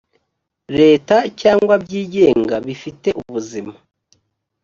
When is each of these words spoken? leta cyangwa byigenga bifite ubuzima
leta 0.79 1.15
cyangwa 1.41 1.73
byigenga 1.83 2.55
bifite 2.67 3.09
ubuzima 3.21 3.73